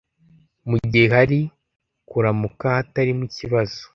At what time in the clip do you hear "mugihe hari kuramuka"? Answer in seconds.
0.69-2.65